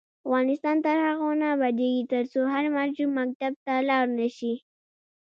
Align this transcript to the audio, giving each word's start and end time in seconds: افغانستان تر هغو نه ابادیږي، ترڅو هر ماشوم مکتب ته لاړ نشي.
افغانستان 0.25 0.75
تر 0.85 0.97
هغو 1.07 1.29
نه 1.41 1.47
ابادیږي، 1.55 2.03
ترڅو 2.11 2.41
هر 2.53 2.65
ماشوم 2.75 3.09
مکتب 3.19 3.53
ته 3.65 3.73
لاړ 3.89 4.03
نشي. 4.19 4.53